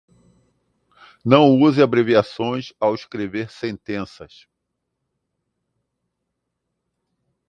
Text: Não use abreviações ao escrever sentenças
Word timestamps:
Não 1.23 1.59
use 1.61 1.79
abreviações 1.79 2.73
ao 2.79 2.95
escrever 2.95 3.51
sentenças 3.51 4.47